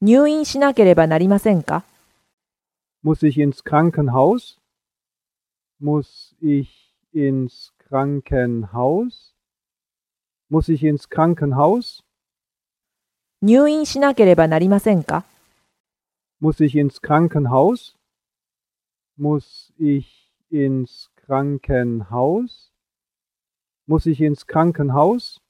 [0.00, 1.82] 入院しなければなりませんか
[3.04, 4.58] Muss ich ins Krankenhaus?
[5.80, 9.34] Muss ich ins Krankenhaus?
[10.50, 12.04] Muss ich ins Krankenhaus?
[13.42, 15.24] 入院しなければなりませんか
[16.40, 17.96] Muss ich ins Krankenhaus?
[19.16, 22.70] Muss ich ins Krankenhaus?
[23.88, 25.40] Muss ich ins Krankenhaus?